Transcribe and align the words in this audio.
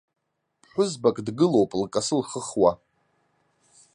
Ԥҳәызбак 0.61 1.17
дгылоуп 1.25 1.71
лкасы 1.81 2.15
лхыхуа. 2.19 2.71